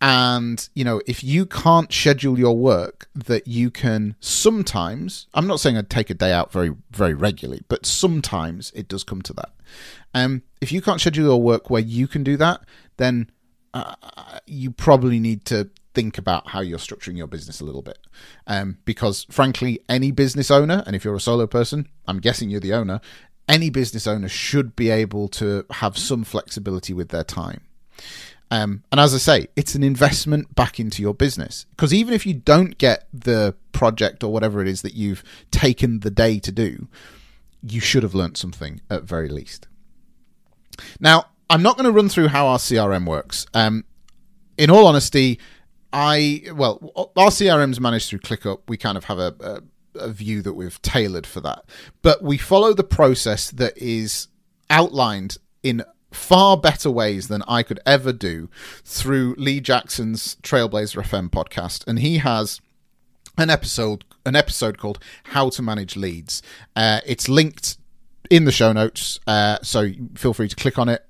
And, 0.00 0.68
you 0.74 0.84
know, 0.84 1.00
if 1.06 1.24
you 1.24 1.46
can't 1.46 1.92
schedule 1.92 2.38
your 2.38 2.56
work 2.56 3.08
that 3.14 3.48
you 3.48 3.70
can 3.70 4.14
sometimes, 4.20 5.26
I'm 5.34 5.46
not 5.46 5.58
saying 5.60 5.76
I'd 5.76 5.90
take 5.90 6.10
a 6.10 6.14
day 6.14 6.32
out 6.32 6.52
very, 6.52 6.72
very 6.90 7.14
regularly, 7.14 7.62
but 7.68 7.86
sometimes 7.86 8.70
it 8.76 8.86
does 8.86 9.02
come 9.02 9.22
to 9.22 9.32
that. 9.32 9.50
Um, 10.12 10.42
if 10.60 10.70
you 10.70 10.82
can't 10.82 11.00
schedule 11.00 11.24
your 11.24 11.42
work 11.42 11.70
where 11.70 11.82
you 11.82 12.06
can 12.06 12.22
do 12.22 12.36
that, 12.36 12.60
then 12.98 13.30
uh, 13.72 13.94
you 14.46 14.70
probably 14.70 15.18
need 15.18 15.44
to 15.46 15.70
think 15.94 16.18
about 16.18 16.48
how 16.48 16.60
you're 16.60 16.78
structuring 16.78 17.16
your 17.16 17.26
business 17.26 17.60
a 17.60 17.64
little 17.64 17.82
bit. 17.82 17.98
Um, 18.46 18.78
because 18.84 19.26
frankly, 19.30 19.80
any 19.88 20.10
business 20.10 20.50
owner, 20.50 20.82
and 20.86 20.94
if 20.94 21.04
you're 21.04 21.14
a 21.14 21.20
solo 21.20 21.46
person, 21.46 21.88
I'm 22.06 22.20
guessing 22.20 22.50
you're 22.50 22.60
the 22.60 22.74
owner, 22.74 23.00
any 23.48 23.70
business 23.70 24.06
owner 24.06 24.28
should 24.28 24.74
be 24.74 24.90
able 24.90 25.28
to 25.28 25.64
have 25.70 25.96
some 25.96 26.24
flexibility 26.24 26.92
with 26.92 27.10
their 27.10 27.24
time. 27.24 27.62
Um, 28.50 28.84
and 28.92 29.00
as 29.00 29.14
I 29.14 29.18
say, 29.18 29.48
it's 29.56 29.74
an 29.74 29.82
investment 29.82 30.54
back 30.54 30.78
into 30.78 31.02
your 31.02 31.14
business. 31.14 31.66
Because 31.70 31.92
even 31.92 32.14
if 32.14 32.26
you 32.26 32.34
don't 32.34 32.76
get 32.78 33.06
the 33.12 33.54
project 33.72 34.22
or 34.22 34.32
whatever 34.32 34.60
it 34.60 34.68
is 34.68 34.82
that 34.82 34.94
you've 34.94 35.24
taken 35.50 36.00
the 36.00 36.10
day 36.10 36.38
to 36.40 36.52
do, 36.52 36.88
you 37.62 37.80
should 37.80 38.02
have 38.02 38.14
learnt 38.14 38.36
something 38.36 38.80
at 38.90 39.04
very 39.04 39.28
least. 39.28 39.66
Now, 41.00 41.26
I'm 41.50 41.62
not 41.62 41.76
going 41.76 41.86
to 41.86 41.92
run 41.92 42.08
through 42.08 42.28
how 42.28 42.46
our 42.46 42.58
CRM 42.58 43.06
works. 43.06 43.46
Um, 43.54 43.84
in 44.56 44.70
all 44.70 44.86
honesty, 44.86 45.38
I 45.94 46.42
well, 46.52 47.12
our 47.16 47.28
CRM's 47.28 47.80
managed 47.80 48.10
through 48.10 48.18
ClickUp. 48.18 48.62
We 48.66 48.76
kind 48.76 48.98
of 48.98 49.04
have 49.04 49.18
a, 49.20 49.34
a, 49.40 49.62
a 50.00 50.12
view 50.12 50.42
that 50.42 50.54
we've 50.54 50.82
tailored 50.82 51.24
for 51.24 51.40
that, 51.42 51.64
but 52.02 52.20
we 52.20 52.36
follow 52.36 52.74
the 52.74 52.82
process 52.82 53.48
that 53.52 53.78
is 53.78 54.26
outlined 54.68 55.38
in 55.62 55.84
far 56.10 56.56
better 56.56 56.90
ways 56.90 57.28
than 57.28 57.44
I 57.46 57.62
could 57.62 57.78
ever 57.86 58.12
do 58.12 58.50
through 58.84 59.36
Lee 59.38 59.60
Jackson's 59.60 60.36
Trailblazer 60.42 61.00
FM 61.00 61.30
podcast, 61.30 61.86
and 61.86 62.00
he 62.00 62.18
has 62.18 62.60
an 63.38 63.48
episode 63.48 64.04
an 64.26 64.34
episode 64.34 64.78
called 64.78 64.98
How 65.24 65.48
to 65.50 65.62
Manage 65.62 65.96
Leads. 65.96 66.42
Uh, 66.74 67.02
it's 67.06 67.28
linked 67.28 67.78
in 68.30 68.46
the 68.46 68.52
show 68.52 68.72
notes, 68.72 69.20
uh, 69.28 69.58
so 69.62 69.92
feel 70.16 70.34
free 70.34 70.48
to 70.48 70.56
click 70.56 70.76
on 70.76 70.88
it. 70.88 71.06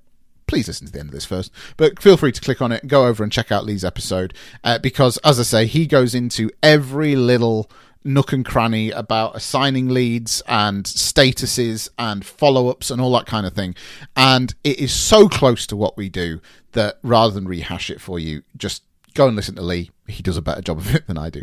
Please 0.47 0.69
listen 0.69 0.87
to 0.87 0.93
the 0.93 1.01
end 1.01 1.09
of 1.09 1.15
this 1.15 1.25
first, 1.25 1.51
but 1.77 2.01
feel 2.01 2.17
free 2.17 2.33
to 2.33 2.41
click 2.41 2.61
on 2.61 2.71
it 2.71 2.87
go 2.87 3.07
over 3.07 3.23
and 3.23 3.33
check 3.33 3.51
out 3.51 3.65
Lee's 3.65 3.85
episode 3.85 4.35
uh, 4.63 4.79
because, 4.79 5.17
as 5.19 5.41
I 5.41 5.43
say, 5.43 5.67
he 5.67 5.87
goes 5.87 6.15
into 6.15 6.51
every 6.63 7.17
little 7.17 7.71
nook 8.05 8.33
and 8.33 8.45
cranny 8.45 8.91
about 8.91 9.35
assigning 9.35 9.89
leads 9.89 10.43
and 10.47 10.85
statuses 10.85 11.89
and 11.99 12.25
follow 12.25 12.69
ups 12.69 12.91
and 12.91 13.01
all 13.01 13.13
that 13.13 13.27
kind 13.27 13.47
of 13.47 13.55
thing. 13.55 13.75
And 14.15 14.55
it 14.63 14.79
is 14.79 14.93
so 14.93 15.29
close 15.29 15.67
to 15.69 15.77
what 15.77 15.97
we 15.97 16.09
do 16.11 16.41
that 16.73 16.99
rather 17.03 17.33
than 17.33 17.49
rehash 17.49 17.89
it 17.91 18.01
for 18.01 18.19
you, 18.19 18.43
just 18.57 18.83
go 19.15 19.27
and 19.27 19.37
listen 19.37 19.55
to 19.55 19.63
Lee. 19.63 19.91
He 20.07 20.23
does 20.23 20.37
a 20.37 20.43
better 20.43 20.61
job 20.61 20.79
of 20.79 20.95
it 20.95 21.07
than 21.07 21.17
I 21.17 21.31
do. 21.31 21.43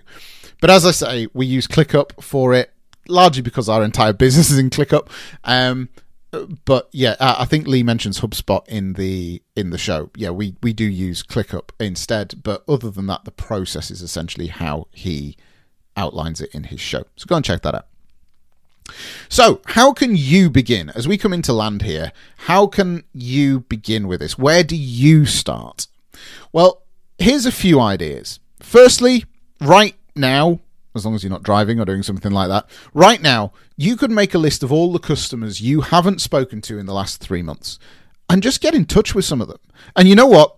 But 0.61 0.69
as 0.69 0.85
I 0.85 0.91
say, 0.91 1.27
we 1.33 1.47
use 1.47 1.67
ClickUp 1.67 2.21
for 2.21 2.53
it, 2.53 2.71
largely 3.07 3.41
because 3.41 3.67
our 3.67 3.83
entire 3.83 4.13
business 4.13 4.51
is 4.51 4.59
in 4.59 4.69
ClickUp. 4.69 5.09
Um, 5.43 5.89
but 6.65 6.89
yeah, 6.91 7.15
I 7.19 7.45
think 7.45 7.67
Lee 7.67 7.83
mentions 7.83 8.21
HubSpot 8.21 8.65
in 8.67 8.93
the 8.93 9.41
in 9.55 9.69
the 9.69 9.77
show. 9.77 10.09
Yeah, 10.15 10.29
we 10.29 10.55
we 10.63 10.71
do 10.73 10.85
use 10.85 11.23
ClickUp 11.23 11.71
instead. 11.79 12.41
But 12.43 12.63
other 12.67 12.89
than 12.89 13.07
that, 13.07 13.25
the 13.25 13.31
process 13.31 13.91
is 13.91 14.01
essentially 14.01 14.47
how 14.47 14.87
he 14.91 15.37
outlines 15.97 16.39
it 16.39 16.53
in 16.53 16.65
his 16.65 16.79
show. 16.79 17.03
So 17.17 17.25
go 17.27 17.35
and 17.35 17.45
check 17.45 17.61
that 17.63 17.75
out. 17.75 17.87
So, 19.29 19.61
how 19.67 19.93
can 19.93 20.15
you 20.15 20.49
begin? 20.49 20.89
As 20.89 21.07
we 21.07 21.17
come 21.17 21.33
into 21.33 21.53
land 21.53 21.81
here, 21.81 22.11
how 22.37 22.67
can 22.67 23.03
you 23.13 23.61
begin 23.61 24.07
with 24.07 24.19
this? 24.19 24.37
Where 24.37 24.63
do 24.63 24.75
you 24.75 25.25
start? 25.25 25.87
Well, 26.51 26.83
here's 27.17 27.45
a 27.45 27.51
few 27.51 27.79
ideas. 27.79 28.39
Firstly, 28.59 29.25
right 29.59 29.95
now, 30.15 30.59
as 30.95 31.05
long 31.05 31.15
as 31.15 31.23
you're 31.23 31.31
not 31.31 31.43
driving 31.43 31.79
or 31.79 31.85
doing 31.85 32.03
something 32.03 32.31
like 32.31 32.49
that, 32.49 32.69
right 32.93 33.21
now, 33.21 33.53
you 33.77 33.95
could 33.95 34.11
make 34.11 34.33
a 34.33 34.39
list 34.39 34.63
of 34.63 34.71
all 34.71 34.91
the 34.91 34.99
customers 34.99 35.61
you 35.61 35.81
haven't 35.81 36.21
spoken 36.21 36.61
to 36.61 36.77
in 36.77 36.85
the 36.85 36.93
last 36.93 37.21
three 37.21 37.41
months 37.41 37.79
and 38.29 38.43
just 38.43 38.61
get 38.61 38.75
in 38.75 38.85
touch 38.85 39.15
with 39.15 39.25
some 39.25 39.41
of 39.41 39.47
them. 39.47 39.59
And 39.95 40.07
you 40.07 40.15
know 40.15 40.27
what? 40.27 40.57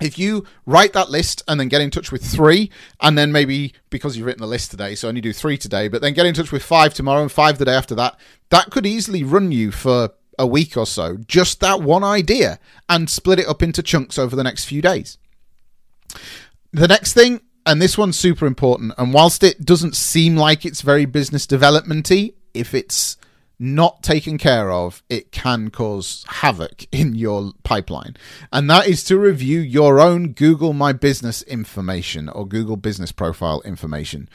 if 0.00 0.18
you 0.18 0.44
write 0.66 0.92
that 0.92 1.10
list 1.10 1.42
and 1.48 1.58
then 1.58 1.68
get 1.68 1.80
in 1.80 1.90
touch 1.90 2.12
with 2.12 2.24
three, 2.24 2.70
and 3.00 3.18
then 3.18 3.32
maybe 3.32 3.74
because 3.90 4.16
you've 4.16 4.26
written 4.26 4.40
the 4.40 4.46
list 4.46 4.70
today, 4.70 4.94
so 4.94 5.08
only 5.08 5.20
do 5.20 5.32
three 5.32 5.58
today, 5.58 5.88
but 5.88 6.00
then 6.00 6.14
get 6.14 6.26
in 6.26 6.34
touch 6.34 6.52
with 6.52 6.62
five 6.62 6.94
tomorrow 6.94 7.22
and 7.22 7.32
five 7.32 7.58
the 7.58 7.64
day 7.64 7.74
after 7.74 7.94
that, 7.94 8.18
that 8.50 8.70
could 8.70 8.86
easily 8.86 9.24
run 9.24 9.52
you 9.52 9.70
for 9.70 10.10
a 10.38 10.46
week 10.46 10.76
or 10.76 10.86
so, 10.86 11.16
just 11.26 11.60
that 11.60 11.82
one 11.82 12.04
idea, 12.04 12.60
and 12.88 13.10
split 13.10 13.40
it 13.40 13.48
up 13.48 13.62
into 13.62 13.82
chunks 13.82 14.18
over 14.18 14.36
the 14.36 14.44
next 14.44 14.66
few 14.66 14.80
days. 14.80 15.18
The 16.72 16.88
next 16.88 17.14
thing, 17.14 17.40
and 17.68 17.82
this 17.82 17.98
one's 17.98 18.18
super 18.18 18.46
important, 18.46 18.94
and 18.96 19.12
whilst 19.12 19.44
it 19.44 19.64
doesn't 19.64 19.94
seem 19.94 20.36
like 20.36 20.64
it's 20.64 20.80
very 20.80 21.04
business 21.04 21.46
developmenty, 21.46 22.34
if 22.54 22.74
it's 22.74 23.18
not 23.58 24.02
taken 24.02 24.38
care 24.38 24.70
of, 24.70 25.02
it 25.10 25.32
can 25.32 25.70
cause 25.70 26.24
havoc 26.28 26.86
in 26.92 27.14
your 27.14 27.52
pipeline. 27.64 28.16
And 28.52 28.70
that 28.70 28.86
is 28.88 29.04
to 29.04 29.18
review 29.18 29.60
your 29.60 30.00
own 30.00 30.32
Google 30.32 30.72
My 30.72 30.92
Business 30.92 31.42
information 31.42 32.28
or 32.28 32.46
Google 32.48 32.76
Business 32.76 33.12
Profile 33.12 33.60
information. 33.62 34.28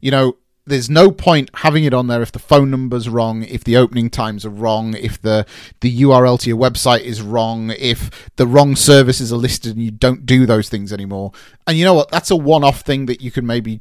You 0.00 0.12
know, 0.12 0.36
there's 0.70 0.88
no 0.88 1.10
point 1.10 1.50
having 1.54 1.84
it 1.84 1.92
on 1.92 2.06
there 2.06 2.22
if 2.22 2.32
the 2.32 2.38
phone 2.38 2.70
number's 2.70 3.08
wrong, 3.08 3.42
if 3.42 3.64
the 3.64 3.76
opening 3.76 4.08
times 4.08 4.46
are 4.46 4.50
wrong, 4.50 4.94
if 4.94 5.20
the 5.20 5.44
the 5.80 6.02
URL 6.02 6.38
to 6.40 6.48
your 6.48 6.58
website 6.58 7.02
is 7.02 7.20
wrong, 7.20 7.70
if 7.78 8.30
the 8.36 8.46
wrong 8.46 8.76
services 8.76 9.32
are 9.32 9.36
listed 9.36 9.76
and 9.76 9.84
you 9.84 9.90
don't 9.90 10.24
do 10.24 10.46
those 10.46 10.68
things 10.68 10.92
anymore. 10.92 11.32
And 11.66 11.76
you 11.76 11.84
know 11.84 11.94
what? 11.94 12.10
That's 12.10 12.30
a 12.30 12.36
one-off 12.36 12.80
thing 12.80 13.06
that 13.06 13.20
you 13.20 13.30
can 13.30 13.46
maybe 13.46 13.80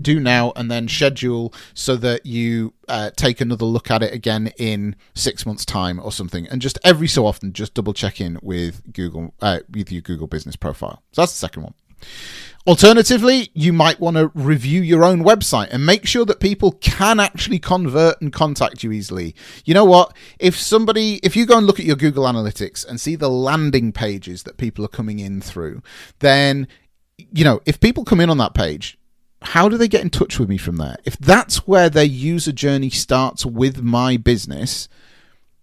do 0.00 0.20
now 0.20 0.52
and 0.56 0.70
then 0.70 0.88
schedule 0.88 1.54
so 1.72 1.96
that 1.96 2.26
you 2.26 2.74
uh, 2.86 3.10
take 3.16 3.40
another 3.40 3.64
look 3.64 3.90
at 3.90 4.02
it 4.02 4.12
again 4.12 4.52
in 4.58 4.94
six 5.14 5.46
months 5.46 5.64
time 5.64 5.98
or 5.98 6.12
something 6.12 6.46
and 6.48 6.60
just 6.60 6.78
every 6.84 7.08
so 7.08 7.24
often 7.24 7.50
just 7.50 7.72
double 7.72 7.94
check 7.94 8.20
in 8.20 8.38
with 8.42 8.92
google 8.92 9.32
uh, 9.40 9.60
with 9.70 9.90
your 9.90 10.02
google 10.02 10.26
business 10.26 10.54
profile 10.54 11.02
so 11.12 11.22
that's 11.22 11.32
the 11.32 11.38
second 11.38 11.62
one 11.62 11.74
Alternatively, 12.66 13.50
you 13.54 13.72
might 13.72 14.00
want 14.00 14.16
to 14.16 14.32
review 14.34 14.82
your 14.82 15.04
own 15.04 15.22
website 15.22 15.68
and 15.70 15.86
make 15.86 16.04
sure 16.04 16.24
that 16.24 16.40
people 16.40 16.72
can 16.72 17.20
actually 17.20 17.60
convert 17.60 18.20
and 18.20 18.32
contact 18.32 18.82
you 18.82 18.90
easily. 18.90 19.36
You 19.64 19.74
know 19.74 19.84
what? 19.84 20.16
If 20.40 20.56
somebody, 20.56 21.20
if 21.22 21.36
you 21.36 21.46
go 21.46 21.58
and 21.58 21.66
look 21.66 21.78
at 21.78 21.86
your 21.86 21.94
Google 21.94 22.24
Analytics 22.24 22.84
and 22.84 23.00
see 23.00 23.14
the 23.14 23.30
landing 23.30 23.92
pages 23.92 24.42
that 24.42 24.56
people 24.56 24.84
are 24.84 24.88
coming 24.88 25.20
in 25.20 25.40
through, 25.40 25.80
then, 26.18 26.66
you 27.16 27.44
know, 27.44 27.60
if 27.66 27.78
people 27.78 28.04
come 28.04 28.20
in 28.20 28.30
on 28.30 28.38
that 28.38 28.54
page, 28.54 28.98
how 29.42 29.68
do 29.68 29.76
they 29.76 29.86
get 29.86 30.02
in 30.02 30.10
touch 30.10 30.40
with 30.40 30.48
me 30.48 30.58
from 30.58 30.76
there? 30.76 30.96
If 31.04 31.16
that's 31.18 31.68
where 31.68 31.88
their 31.88 32.02
user 32.02 32.52
journey 32.52 32.90
starts 32.90 33.46
with 33.46 33.80
my 33.80 34.16
business, 34.16 34.88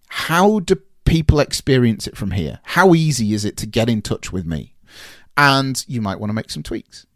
how 0.08 0.60
do 0.60 0.76
people 1.04 1.38
experience 1.38 2.06
it 2.06 2.16
from 2.16 2.30
here? 2.30 2.60
How 2.62 2.94
easy 2.94 3.34
is 3.34 3.44
it 3.44 3.58
to 3.58 3.66
get 3.66 3.90
in 3.90 4.00
touch 4.00 4.32
with 4.32 4.46
me? 4.46 4.73
And 5.36 5.84
you 5.88 6.00
might 6.00 6.20
want 6.20 6.30
to 6.30 6.34
make 6.34 6.50
some 6.50 6.62
tweaks. 6.62 7.06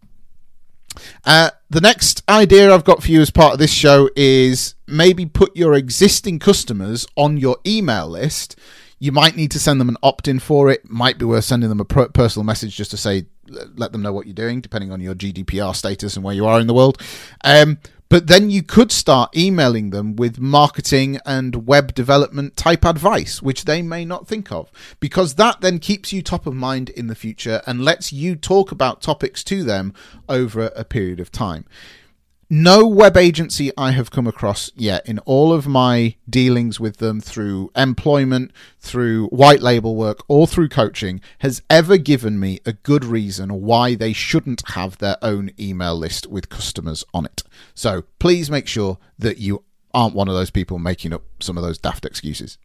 Uh, 1.25 1.51
the 1.71 1.81
next 1.81 2.23
idea 2.29 2.73
I've 2.73 2.85
got 2.85 3.03
for 3.03 3.11
you 3.11 3.21
as 3.21 3.31
part 3.31 3.53
of 3.53 3.59
this 3.59 3.73
show 3.73 4.11
is 4.17 4.75
maybe 4.87 5.27
put 5.27 5.57
your 5.57 5.75
existing 5.75 6.39
customers 6.39 7.07
on 7.17 7.37
your 7.37 7.59
email 7.67 8.09
list. 8.09 8.57
You 8.99 9.13
might 9.13 9.37
need 9.37 9.53
to 9.53 9.61
send 9.61 9.81
them 9.81 9.89
an 9.89 9.97
opt 10.03 10.27
in 10.27 10.41
for 10.41 10.71
it. 10.71 10.91
Might 10.91 11.19
be 11.19 11.25
worth 11.25 11.45
sending 11.45 11.69
them 11.69 11.81
a 11.81 11.85
personal 11.85 12.45
message 12.45 12.77
just 12.77 12.91
to 12.91 12.97
say, 12.97 13.27
let 13.77 13.93
them 13.93 14.03
know 14.03 14.13
what 14.13 14.27
you're 14.27 14.35
doing, 14.35 14.61
depending 14.61 14.93
on 14.93 15.01
your 15.01 15.15
GDPR 15.15 15.75
status 15.75 16.17
and 16.17 16.25
where 16.25 16.35
you 16.35 16.47
are 16.47 16.61
in 16.61 16.67
the 16.67 16.75
world. 16.75 17.01
Um, 17.45 17.79
but 18.09 18.27
then 18.27 18.51
you 18.51 18.63
could 18.63 18.91
start 18.91 19.37
emailing 19.37 19.91
them 19.91 20.17
with 20.17 20.39
marketing 20.39 21.19
and 21.27 21.67
web 21.67 21.95
development 21.95 22.57
type 22.57 22.85
advice, 22.85 23.43
which 23.43 23.65
they 23.65 23.83
may 23.83 24.05
not 24.05 24.27
think 24.27 24.51
of, 24.51 24.71
because 25.01 25.35
that 25.35 25.61
then 25.61 25.79
keeps 25.79 26.13
you 26.13 26.23
top 26.23 26.47
of 26.47 26.55
mind 26.55 26.89
in 26.91 27.07
the 27.07 27.15
future 27.15 27.63
and 27.67 27.85
lets 27.85 28.13
you 28.13 28.35
talk 28.35 28.73
about 28.73 29.03
topics 29.03 29.45
to 29.45 29.63
them 29.63 29.93
over 30.29 30.73
a 30.75 30.85
period 30.85 31.21
of 31.21 31.31
time 31.31 31.65
no 32.51 32.87
web 32.87 33.17
agency 33.17 33.71
I 33.77 33.91
have 33.91 34.11
come 34.11 34.27
across 34.27 34.71
yet 34.75 35.07
in 35.07 35.19
all 35.21 35.53
of 35.53 35.67
my 35.67 36.17
dealings 36.29 36.81
with 36.81 36.97
them 36.97 37.21
through 37.21 37.71
employment, 37.77 38.53
through 38.79 39.27
white 39.29 39.61
label 39.61 39.97
work, 39.97 40.25
or 40.29 40.47
through 40.47 40.71
coaching 40.71 41.21
has 41.41 41.63
ever 41.69 41.99
given 41.99 42.41
me 42.41 42.61
a 42.65 42.73
good 42.73 43.05
reason 43.05 43.63
why 43.63 43.95
they 43.95 44.13
shouldn't 44.13 44.63
have 44.71 44.99
their 44.99 45.17
own 45.21 45.51
email 45.61 45.97
list 45.97 46.27
with 46.27 46.49
customers 46.49 47.05
on 47.13 47.27
it. 47.27 47.43
So 47.75 48.05
please 48.19 48.51
make 48.51 48.67
sure 48.67 48.99
that 49.19 49.39
you 49.39 49.65
aren't 49.93 50.15
one 50.15 50.29
of 50.29 50.35
those 50.35 50.51
people 50.51 50.79
making 50.79 51.13
up 51.13 51.23
some 51.41 51.57
of 51.57 51.63
those 51.63 51.79
daft 51.79 52.05
excuses. 52.05 52.57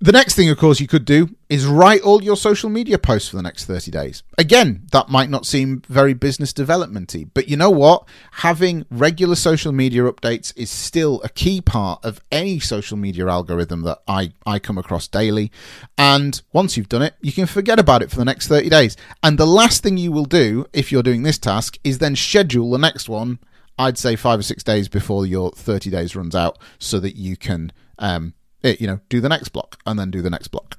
The 0.00 0.12
next 0.12 0.34
thing, 0.34 0.50
of 0.50 0.58
course, 0.58 0.80
you 0.80 0.88
could 0.88 1.04
do 1.04 1.34
is 1.48 1.66
write 1.66 2.02
all 2.02 2.22
your 2.22 2.36
social 2.36 2.68
media 2.68 2.98
posts 2.98 3.28
for 3.28 3.36
the 3.36 3.42
next 3.42 3.64
30 3.66 3.90
days. 3.92 4.22
Again, 4.36 4.82
that 4.90 5.08
might 5.08 5.30
not 5.30 5.46
seem 5.46 5.82
very 5.88 6.14
business 6.14 6.52
developmenty, 6.52 7.24
but 7.24 7.48
you 7.48 7.56
know 7.56 7.70
what? 7.70 8.06
Having 8.32 8.86
regular 8.90 9.36
social 9.36 9.72
media 9.72 10.02
updates 10.02 10.52
is 10.56 10.68
still 10.68 11.22
a 11.22 11.28
key 11.28 11.60
part 11.60 12.04
of 12.04 12.20
any 12.32 12.58
social 12.58 12.96
media 12.96 13.28
algorithm 13.28 13.82
that 13.82 14.02
I, 14.08 14.32
I 14.44 14.58
come 14.58 14.78
across 14.78 15.06
daily. 15.06 15.52
And 15.96 16.42
once 16.52 16.76
you've 16.76 16.88
done 16.88 17.02
it, 17.02 17.14
you 17.22 17.32
can 17.32 17.46
forget 17.46 17.78
about 17.78 18.02
it 18.02 18.10
for 18.10 18.16
the 18.16 18.24
next 18.24 18.48
30 18.48 18.68
days. 18.68 18.96
And 19.22 19.38
the 19.38 19.46
last 19.46 19.82
thing 19.82 19.96
you 19.96 20.10
will 20.10 20.26
do 20.26 20.66
if 20.72 20.90
you're 20.90 21.04
doing 21.04 21.22
this 21.22 21.38
task 21.38 21.78
is 21.84 21.98
then 21.98 22.16
schedule 22.16 22.70
the 22.72 22.78
next 22.78 23.08
one, 23.08 23.38
I'd 23.78 23.96
say 23.96 24.16
five 24.16 24.40
or 24.40 24.42
six 24.42 24.62
days 24.64 24.88
before 24.88 25.24
your 25.24 25.52
30 25.52 25.88
days 25.88 26.16
runs 26.16 26.34
out 26.34 26.58
so 26.78 26.98
that 27.00 27.16
you 27.16 27.36
can 27.36 27.72
um, 27.98 28.34
Eh, 28.64 28.76
you 28.80 28.86
know, 28.86 28.98
do 29.08 29.20
the 29.20 29.28
next 29.28 29.50
block 29.50 29.78
and 29.86 29.98
then 29.98 30.10
do 30.10 30.22
the 30.22 30.30
next 30.30 30.48
block. 30.48 30.78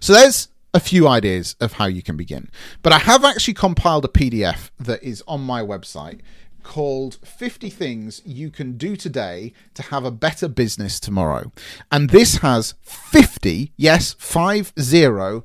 So 0.00 0.12
there's 0.12 0.48
a 0.74 0.80
few 0.80 1.08
ideas 1.08 1.56
of 1.60 1.74
how 1.74 1.86
you 1.86 2.02
can 2.02 2.16
begin. 2.16 2.50
But 2.82 2.92
I 2.92 2.98
have 2.98 3.24
actually 3.24 3.54
compiled 3.54 4.04
a 4.04 4.08
PDF 4.08 4.70
that 4.78 5.02
is 5.02 5.24
on 5.26 5.40
my 5.40 5.62
website 5.62 6.20
called 6.62 7.16
50 7.24 7.70
Things 7.70 8.22
You 8.24 8.50
Can 8.50 8.76
Do 8.76 8.94
Today 8.96 9.52
to 9.74 9.82
Have 9.82 10.04
a 10.04 10.10
Better 10.10 10.46
Business 10.46 11.00
Tomorrow. 11.00 11.50
And 11.90 12.10
this 12.10 12.36
has 12.36 12.74
50, 12.82 13.72
yes, 13.76 14.14
50 14.14 15.42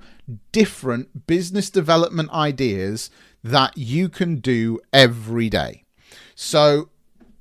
different 0.52 1.26
business 1.26 1.70
development 1.70 2.32
ideas 2.32 3.10
that 3.44 3.78
you 3.78 4.10
can 4.10 4.36
do 4.36 4.80
every 4.92 5.50
day. 5.50 5.86
So 6.36 6.90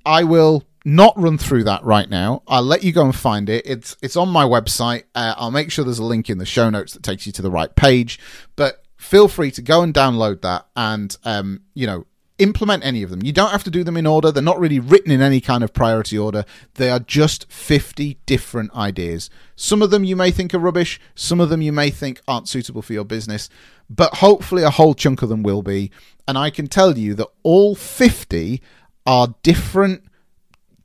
I 0.05 0.23
will 0.25 0.65
not 0.87 1.21
run 1.21 1.37
through 1.37 1.65
that 1.65 1.83
right 1.83 2.09
now. 2.09 2.45
I'll 2.47 2.63
let 2.63 2.85
you 2.85 2.93
go 2.93 3.05
and 3.05 3.15
find 3.15 3.49
it. 3.49 3.67
It's 3.67 3.97
it's 4.03 4.15
on 4.15 4.29
my 4.29 4.45
website. 4.45 5.03
Uh, 5.17 5.35
I'll 5.37 5.51
make 5.51 5.73
sure 5.73 5.85
there's 5.85 5.99
a 5.99 6.05
link 6.05 6.31
in 6.31 6.39
the 6.39 6.47
show 6.47 6.71
notes 6.71 6.93
that 6.93 7.03
takes 7.03 7.27
you 7.27 7.33
to 7.33 7.43
the 7.43 7.51
right 7.51 7.75
page. 7.75 8.21
But 8.55 8.85
feel 8.97 9.27
free 9.27 9.51
to 9.51 9.63
go 9.63 9.83
and 9.83 9.93
download 9.93 10.43
that 10.43 10.69
and 10.77 11.17
um, 11.25 11.63
you 11.75 11.89
know 11.89 12.07
implement 12.39 12.85
any 12.85 13.03
of 13.03 13.11
them. 13.11 13.25
You 13.25 13.33
don't 13.33 13.51
have 13.51 13.65
to 13.65 13.71
do 13.71 13.83
them 13.83 13.97
in 13.97 14.07
order. 14.07 14.31
They're 14.31 14.43
not 14.43 14.61
really 14.61 14.79
written 14.79 15.11
in 15.11 15.21
any 15.21 15.41
kind 15.41 15.65
of 15.65 15.73
priority 15.73 16.17
order. 16.19 16.45
They 16.75 16.89
are 16.89 17.01
just 17.01 17.51
50 17.51 18.19
different 18.27 18.73
ideas. 18.73 19.29
Some 19.57 19.83
of 19.83 19.91
them 19.91 20.05
you 20.05 20.15
may 20.15 20.31
think 20.31 20.55
are 20.55 20.59
rubbish, 20.61 21.01
some 21.15 21.41
of 21.41 21.49
them 21.49 21.63
you 21.63 21.73
may 21.73 21.91
think 21.91 22.21
aren't 22.29 22.47
suitable 22.47 22.83
for 22.83 22.93
your 22.93 23.07
business, 23.07 23.49
but 23.89 24.17
hopefully 24.17 24.63
a 24.63 24.71
whole 24.71 24.95
chunk 24.95 25.23
of 25.23 25.31
them 25.31 25.43
will 25.43 25.63
be. 25.63 25.91
And 26.29 26.37
I 26.37 26.51
can 26.51 26.69
tell 26.69 26.97
you 26.97 27.15
that 27.15 27.29
all 27.43 27.75
50 27.75 28.63
are 29.07 29.35
different 29.43 30.05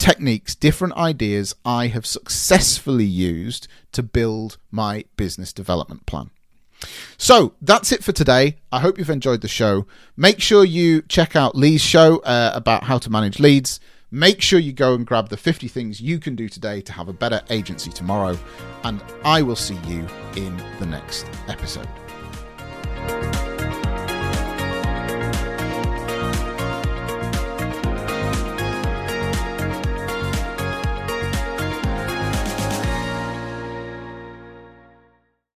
techniques, 0.01 0.55
different 0.55 0.96
ideas 0.96 1.55
I 1.63 1.88
have 1.88 2.08
successfully 2.08 3.05
used 3.05 3.67
to 3.91 4.01
build 4.01 4.58
my 4.72 5.05
business 5.15 5.53
development 5.53 6.08
plan. 6.08 6.31
So 7.17 7.53
that's 7.62 7.91
it 7.91 8.03
for 8.03 8.12
today. 8.12 8.58
I 8.72 8.79
hope 8.79 8.98
you've 8.98 9.12
enjoyed 9.12 9.41
the 9.41 9.48
show. 9.48 9.86
Make 10.17 10.41
sure 10.41 10.65
you 10.65 11.03
check 11.03 11.36
out 11.36 11.55
Lee's 11.55 11.81
show 11.81 12.17
uh, 12.20 12.51
about 12.55 12.86
how 12.86 12.98
to 12.98 13.12
manage 13.12 13.39
leads. 13.39 13.79
Make 14.10 14.41
sure 14.41 14.60
you 14.60 14.74
go 14.74 14.96
and 14.96 15.05
grab 15.05 15.29
the 15.29 15.38
50 15.38 15.67
things 15.67 16.01
you 16.01 16.17
can 16.17 16.36
do 16.36 16.50
today 16.50 16.81
to 16.81 16.91
have 16.93 17.08
a 17.08 17.13
better 17.13 17.41
agency 17.51 17.91
tomorrow. 17.91 18.38
And 18.84 19.03
I 19.24 19.43
will 19.43 19.55
see 19.55 19.77
you 19.88 20.08
in 20.36 20.58
the 20.79 20.88
next 20.88 21.27
episode. 21.48 21.88